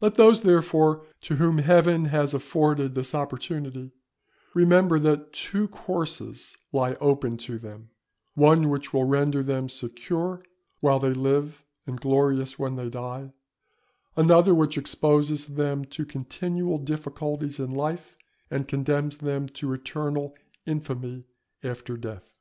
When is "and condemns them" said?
18.50-19.50